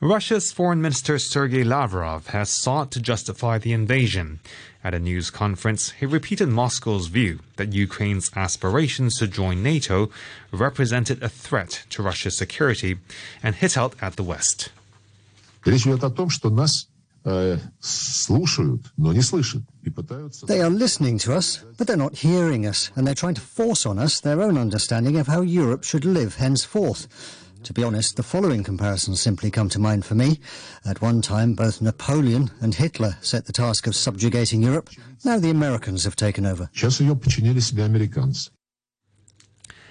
Russia's 0.00 0.52
Foreign 0.52 0.80
Minister 0.80 1.18
Sergei 1.18 1.64
Lavrov 1.64 2.28
has 2.28 2.50
sought 2.50 2.92
to 2.92 3.00
justify 3.00 3.58
the 3.58 3.72
invasion. 3.72 4.38
At 4.84 4.94
a 4.94 5.00
news 5.00 5.28
conference, 5.28 5.90
he 5.90 6.06
repeated 6.06 6.48
Moscow's 6.48 7.08
view 7.08 7.40
that 7.56 7.72
Ukraine's 7.72 8.30
aspirations 8.36 9.18
to 9.18 9.26
join 9.26 9.60
NATO 9.60 10.08
represented 10.52 11.20
a 11.20 11.28
threat 11.28 11.82
to 11.90 12.04
Russia's 12.04 12.36
security 12.36 12.98
and 13.42 13.56
hit 13.56 13.76
out 13.76 13.96
at 14.00 14.14
the 14.14 14.22
West. 14.22 14.68
They 20.46 20.60
are 20.62 20.70
listening 20.70 21.18
to 21.18 21.34
us, 21.34 21.64
but 21.76 21.88
they're 21.88 21.96
not 21.96 22.14
hearing 22.14 22.66
us, 22.66 22.92
and 22.94 23.04
they're 23.04 23.14
trying 23.16 23.34
to 23.34 23.40
force 23.40 23.84
on 23.84 23.98
us 23.98 24.20
their 24.20 24.40
own 24.40 24.56
understanding 24.56 25.16
of 25.18 25.26
how 25.26 25.40
Europe 25.40 25.82
should 25.82 26.04
live 26.04 26.36
henceforth. 26.36 27.08
To 27.64 27.72
be 27.72 27.82
honest, 27.82 28.16
the 28.16 28.22
following 28.22 28.62
comparisons 28.62 29.20
simply 29.20 29.50
come 29.50 29.68
to 29.70 29.78
mind 29.78 30.04
for 30.04 30.14
me. 30.14 30.40
At 30.84 31.02
one 31.02 31.20
time, 31.20 31.54
both 31.54 31.82
Napoleon 31.82 32.50
and 32.60 32.74
Hitler 32.74 33.16
set 33.20 33.46
the 33.46 33.52
task 33.52 33.86
of 33.86 33.96
subjugating 33.96 34.62
Europe. 34.62 34.90
Now 35.24 35.38
the 35.38 35.50
Americans 35.50 36.04
have 36.04 36.16
taken 36.16 36.46
over. 36.46 36.70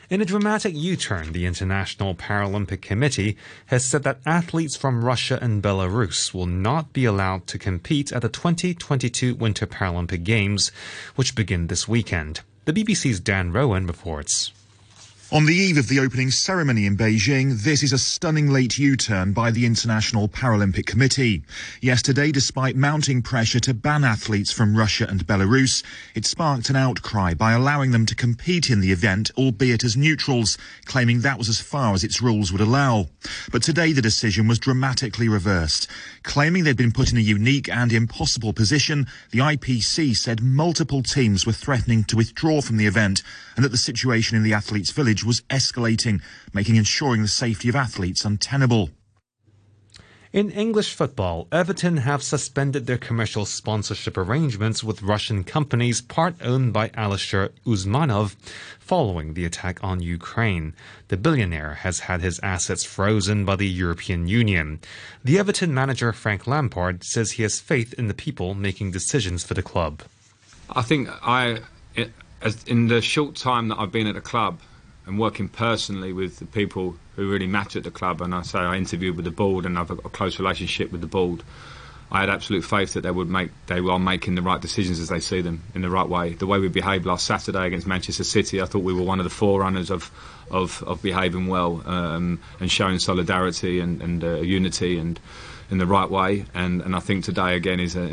In 0.10 0.22
a 0.22 0.26
dramatic 0.26 0.74
U 0.74 0.96
turn, 0.96 1.34
the 1.34 1.46
International 1.46 2.16
Paralympic 2.16 2.82
Committee 2.82 3.36
has 3.66 3.84
said 3.84 4.04
that 4.04 4.22
athletes 4.26 4.78
from 4.78 5.04
Russia 5.04 5.38
and 5.42 5.62
Belarus 5.62 6.34
will 6.34 6.46
not 6.46 6.94
be 6.94 7.04
allowed 7.04 7.46
to 7.48 7.60
compete 7.60 8.14
at 8.14 8.22
the 8.22 8.30
2022 8.30 9.36
Winter 9.36 9.68
Paralympic 9.68 10.24
Games, 10.24 10.72
which 11.16 11.36
begin 11.36 11.68
this 11.68 11.90
weekend. 11.90 12.40
The 12.64 12.72
BBC's 12.72 13.20
Dan 13.20 13.52
Roan 13.52 13.86
reports. 13.86 14.54
On 15.30 15.46
the 15.46 15.54
eve 15.54 15.78
of 15.78 15.90
the 15.90 16.00
opening 16.00 16.32
ceremony 16.32 16.86
in 16.86 16.96
Beijing, 16.96 17.62
this 17.62 17.84
is 17.84 17.92
a 17.92 17.98
stunning 17.98 18.50
late 18.50 18.78
U-turn 18.78 19.34
by 19.34 19.52
the 19.52 19.66
International 19.66 20.30
Paralympic 20.30 20.86
Committee. 20.86 21.44
Yesterday, 21.82 22.32
despite 22.32 22.78
mounting 22.78 23.22
pressure 23.22 23.60
to 23.60 23.74
ban 23.74 24.06
athletes 24.06 24.54
from 24.54 24.78
Russia 24.78 25.06
and 25.10 25.28
Belarus, 25.28 25.84
it 26.16 26.26
sparked 26.26 26.70
an 26.70 26.78
outcry 26.78 27.34
by 27.34 27.52
allowing 27.52 27.92
them 27.92 28.06
to 28.06 28.16
compete 28.16 28.70
in 28.70 28.80
the 28.80 28.94
event, 28.94 29.30
albeit 29.38 29.84
as 29.84 29.98
neutrals, 29.98 30.58
claiming 30.86 31.20
that 31.20 31.38
was 31.38 31.50
as 31.50 31.60
far 31.60 31.94
as 31.94 32.06
its 32.06 32.22
rules 32.22 32.54
would 32.54 32.62
allow. 32.62 33.08
But 33.52 33.64
today 33.64 33.92
the 33.92 34.02
decision 34.02 34.48
was 34.48 34.60
dramatically 34.60 35.28
reversed. 35.28 35.90
Claiming 36.24 36.64
they'd 36.64 36.78
been 36.78 36.94
put 36.94 37.12
in 37.12 37.18
a 37.18 37.22
unique 37.22 37.68
and 37.68 37.92
impossible 37.92 38.54
position, 38.54 39.08
the 39.32 39.40
IPC 39.40 40.16
said 40.16 40.42
multiple 40.42 41.04
teams 41.04 41.46
were 41.46 41.52
threatening 41.52 42.06
to 42.06 42.16
withdraw 42.16 42.62
from 42.62 42.78
the 42.78 42.88
event 42.88 43.24
and 43.58 43.66
that 43.66 43.72
the 43.72 43.78
situation 43.78 44.38
in 44.38 44.44
the 44.44 44.54
athletes' 44.54 44.92
village 44.92 45.17
was 45.24 45.42
escalating, 45.50 46.22
making 46.54 46.76
ensuring 46.76 47.22
the 47.22 47.28
safety 47.28 47.70
of 47.70 47.76
athletes 47.76 48.26
untenable. 48.26 48.90
In 50.34 50.52
English 50.52 50.94
football, 50.94 51.48
Everton 51.54 51.98
have 51.98 52.22
suspended 52.22 52.86
their 52.86 52.98
commercial 52.98 53.46
sponsorship 53.46 54.18
arrangements 54.18 54.84
with 54.84 55.02
Russian 55.02 55.46
companies 55.46 56.02
part 56.02 56.36
owned 56.42 56.74
by 56.74 56.90
Alisher 56.90 57.50
Usmanov 57.66 58.36
following 58.78 59.34
the 59.34 59.46
attack 59.46 59.82
on 59.82 60.02
Ukraine. 60.02 60.74
The 61.08 61.16
billionaire 61.16 61.76
has 61.76 62.02
had 62.02 62.22
his 62.22 62.42
assets 62.44 62.84
frozen 62.84 63.46
by 63.46 63.56
the 63.56 63.68
European 63.68 64.28
Union. 64.28 64.82
The 65.24 65.40
Everton 65.40 65.74
manager 65.74 66.12
Frank 66.12 66.46
Lampard 66.46 67.06
says 67.06 67.32
he 67.32 67.44
has 67.44 67.62
faith 67.62 67.94
in 67.94 68.10
the 68.10 68.14
people 68.14 68.54
making 68.54 68.92
decisions 68.92 69.46
for 69.46 69.54
the 69.54 69.64
club. 69.64 70.04
I 70.70 70.82
think 70.82 71.08
I 71.24 71.62
as 72.42 72.64
in 72.66 72.90
the 72.90 73.02
short 73.02 73.36
time 73.36 73.70
that 73.70 73.80
I've 73.80 73.92
been 73.92 74.08
at 74.08 74.16
the 74.16 74.22
club 74.22 74.60
and 75.08 75.18
working 75.18 75.48
personally 75.48 76.14
with 76.14 76.38
the 76.38 76.46
people 76.46 76.96
who 77.16 77.32
really 77.32 77.48
matter 77.48 77.80
at 77.80 77.86
the 77.86 77.92
club, 77.92 78.22
and 78.22 78.36
I 78.36 78.44
say 78.44 78.60
I 78.60 78.76
interviewed 78.76 79.16
with 79.16 79.26
the 79.26 79.32
board 79.32 79.66
and 79.66 79.80
I've 79.80 79.88
got 79.88 80.06
a 80.06 80.10
close 80.10 80.38
relationship 80.38 80.92
with 80.92 81.02
the 81.02 81.08
board. 81.08 81.44
I 82.12 82.22
had 82.22 82.30
absolute 82.30 82.64
faith 82.64 82.94
that 82.94 83.02
they 83.02 83.12
would 83.12 83.28
make 83.28 83.50
they 83.66 83.82
were 83.82 84.00
making 84.00 84.36
the 84.36 84.42
right 84.42 84.62
decisions 84.62 85.00
as 85.00 85.10
they 85.10 85.20
see 85.20 85.42
them 85.42 85.64
in 85.74 85.82
the 85.82 85.90
right 85.90 86.08
way. 86.08 86.34
The 86.34 86.48
way 86.48 86.60
we 86.60 86.70
behaved 86.70 87.06
last 87.06 87.26
Saturday 87.26 87.68
against 87.68 87.88
Manchester 87.88 88.24
City, 88.24 88.62
I 88.62 88.66
thought 88.66 88.80
we 88.84 88.94
were 88.94 89.02
one 89.02 89.20
of 89.20 89.26
the 89.26 89.30
forerunners 89.30 89.90
of 89.90 90.12
of, 90.50 90.82
of 90.84 91.02
behaving 91.02 91.48
well 91.48 91.84
um, 91.86 92.40
and 92.62 92.72
showing 92.72 93.00
solidarity 93.00 93.82
and, 93.82 94.02
and 94.02 94.24
uh, 94.24 94.36
unity 94.36 94.98
and 94.98 95.20
in 95.70 95.78
the 95.78 95.86
right 95.86 96.10
way. 96.10 96.46
And, 96.54 96.82
and 96.82 96.96
I 96.96 97.00
think 97.00 97.26
today 97.26 97.58
again 97.58 97.82
is 97.82 97.98
a, 97.98 98.08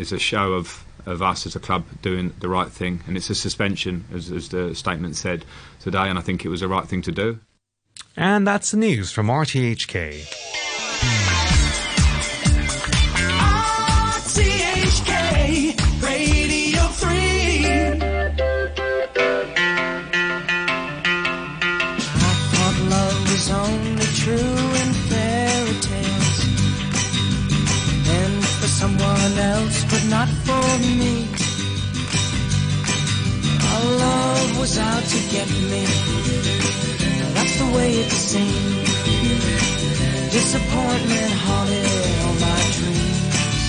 is 0.00 0.12
a 0.12 0.18
show 0.18 0.54
of 0.54 0.85
of 1.06 1.22
us 1.22 1.46
as 1.46 1.56
a 1.56 1.60
club 1.60 1.86
doing 2.02 2.34
the 2.40 2.48
right 2.48 2.68
thing. 2.68 3.00
And 3.06 3.16
it's 3.16 3.30
a 3.30 3.34
suspension, 3.34 4.04
as, 4.12 4.30
as 4.30 4.50
the 4.50 4.74
statement 4.74 5.16
said 5.16 5.44
today, 5.80 6.08
and 6.08 6.18
I 6.18 6.22
think 6.22 6.44
it 6.44 6.48
was 6.48 6.60
the 6.60 6.68
right 6.68 6.86
thing 6.86 7.02
to 7.02 7.12
do. 7.12 7.40
And 8.16 8.46
that's 8.46 8.72
the 8.72 8.76
news 8.76 9.12
from 9.12 9.28
RTHK. 9.28 11.35
Was 34.66 34.78
out 34.78 35.04
to 35.14 35.18
get 35.30 35.48
me. 35.70 35.84
That's 37.34 37.56
the 37.60 37.68
way 37.76 37.90
it 38.02 38.10
seemed. 38.10 38.86
Disappointment 40.38 41.32
haunted 41.46 41.88
all 42.24 42.36
my 42.48 42.62
dreams. 42.78 43.62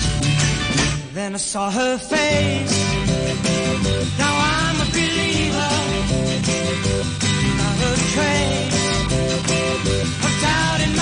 Then 1.14 1.30
I 1.34 1.40
saw 1.52 1.70
her 1.70 1.98
face. 1.98 2.78
Now 4.22 4.34
I'm 4.56 4.76
a 4.86 4.88
believer. 4.98 5.74
Not 7.60 7.78
a 7.90 7.92
trace 8.14 8.80
of 10.26 10.32
doubt 10.44 10.80
in 10.86 10.92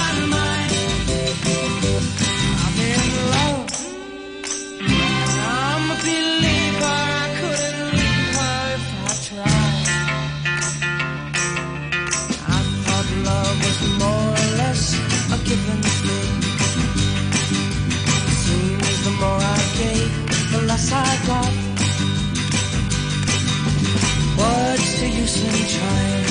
use 25.26 25.42
in 25.42 25.66
trying? 25.76 26.25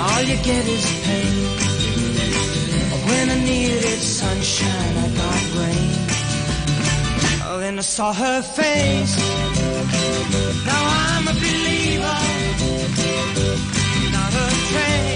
All 0.00 0.22
you 0.30 0.36
get 0.48 0.64
is 0.76 0.86
pain. 1.04 1.34
When 3.08 3.30
I 3.30 3.38
needed 3.50 4.00
sunshine, 4.00 4.94
I 5.04 5.08
got 5.20 5.42
rain. 5.60 5.92
Oh, 7.46 7.58
then 7.60 7.78
I 7.78 7.82
saw 7.82 8.12
her 8.12 8.42
face. 8.42 9.16
Now 10.70 10.82
I'm 11.02 11.28
a 11.28 11.34
believer. 11.44 12.18
Not 14.14 14.32
a 14.44 14.46
trace 14.70 15.07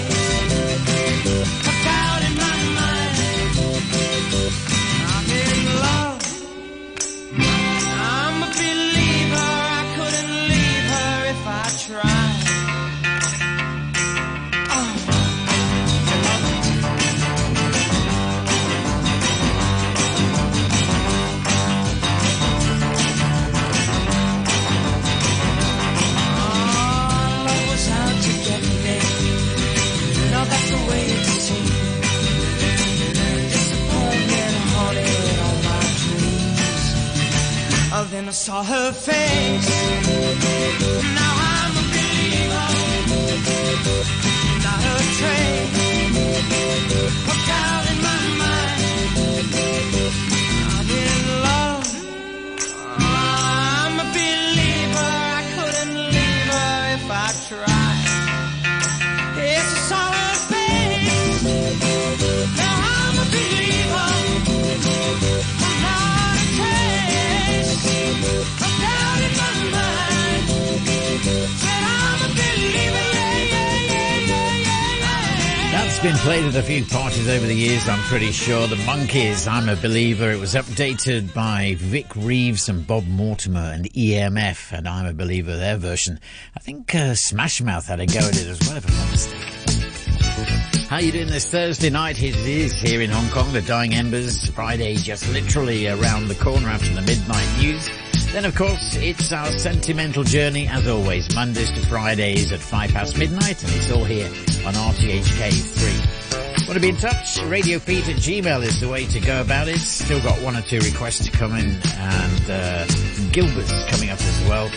been 76.03 76.17
played 76.17 76.45
at 76.45 76.57
a 76.57 76.63
few 76.63 76.85
parties 76.85 77.29
over 77.29 77.47
the 77.47 77.55
years, 77.55 77.89
I'm 77.89 78.01
pretty 78.01 78.33
sure. 78.33 78.67
The 78.67 78.75
Monkees, 78.75 79.47
I'm 79.47 79.69
a 79.69 79.77
Believer. 79.77 80.33
It 80.33 80.41
was 80.41 80.55
updated 80.55 81.33
by 81.33 81.77
Vic 81.79 82.07
Reeves 82.17 82.69
and 82.69 82.85
Bob 82.85 83.07
Mortimer 83.07 83.71
and 83.73 83.85
EMF, 83.93 84.73
and 84.77 84.89
I'm 84.89 85.07
a 85.07 85.13
Believer, 85.13 85.57
their 85.57 85.77
version. 85.77 86.19
I 86.57 86.59
think 86.59 86.93
uh, 86.97 87.15
Smash 87.15 87.63
Mouth 87.63 87.87
had 87.87 88.01
a 88.01 88.07
go 88.07 88.19
at 88.19 88.37
it 88.37 88.49
as 88.49 88.59
well, 88.67 88.79
if 88.79 88.91
I'm 88.91 88.97
not 88.97 89.11
mistaken. 89.13 90.89
How 90.89 90.99
you 90.99 91.13
doing 91.13 91.29
this 91.29 91.49
Thursday 91.49 91.91
night? 91.91 92.21
It 92.21 92.35
is 92.35 92.73
here 92.81 93.01
in 93.01 93.11
Hong 93.11 93.29
Kong, 93.29 93.53
the 93.53 93.63
Dying 93.63 93.95
Embers. 93.95 94.49
Friday 94.51 94.97
just 94.97 95.33
literally 95.33 95.87
around 95.87 96.27
the 96.27 96.35
corner 96.35 96.67
after 96.67 96.93
the 96.95 97.03
midnight 97.03 97.49
news. 97.61 97.89
Then 98.33 98.47
of 98.47 98.57
course, 98.57 98.97
it's 98.97 99.31
our 99.31 99.47
sentimental 99.59 100.25
journey 100.25 100.67
as 100.67 100.89
always, 100.89 101.35
Mondays 101.35 101.71
to 101.73 101.87
Fridays 101.87 102.51
at 102.51 102.61
5 102.61 102.91
past 102.91 103.19
midnight, 103.19 103.63
and 103.63 103.71
it's 103.75 103.91
all 103.93 104.05
here 104.05 104.27
on 104.67 104.73
RTHK 104.73 105.53
3. 105.53 106.67
Want 106.67 106.75
to 106.75 106.81
be 106.81 106.89
in 106.89 106.97
touch? 106.97 107.43
Radio 107.43 107.79
Pete 107.79 108.09
at 108.09 108.17
Gmail 108.17 108.63
is 108.63 108.81
the 108.81 108.89
way 108.89 109.05
to 109.05 109.21
go 109.21 109.43
about 109.43 109.69
it. 109.69 109.77
Still 109.77 110.21
got 110.23 110.41
one 110.41 110.57
or 110.57 110.63
two 110.63 110.79
requests 110.79 111.27
to 111.27 111.31
come 111.31 111.53
in, 111.57 111.79
and 111.99 112.51
uh, 112.51 112.87
Gilbert's 113.33 113.85
coming 113.91 114.09
up 114.09 114.21
as 114.21 114.49
well. 114.49 114.71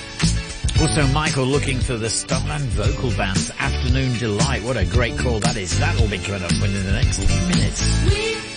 Also, 0.82 1.08
Michael 1.14 1.46
looking 1.46 1.80
for 1.80 1.96
the 1.96 2.10
Starland 2.10 2.66
vocal 2.66 3.10
band's 3.12 3.52
Afternoon 3.52 4.18
Delight. 4.18 4.64
What 4.64 4.76
a 4.76 4.86
great 4.86 5.18
call 5.18 5.40
that 5.40 5.56
is. 5.56 5.80
That'll 5.80 6.10
be 6.10 6.18
coming 6.18 6.44
up 6.44 6.52
within 6.62 6.84
the 6.84 6.92
next 6.92 7.24
few 7.24 7.48
minutes. 7.48 8.55